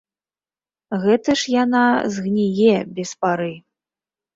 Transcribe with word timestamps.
Гэта 1.03 1.29
ж 1.43 1.55
яна 1.63 1.85
згніе 2.19 2.77
без 2.99 3.09
пары. 3.25 3.53